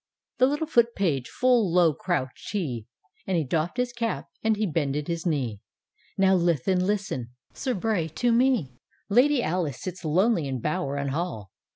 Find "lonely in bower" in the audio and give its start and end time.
10.03-10.95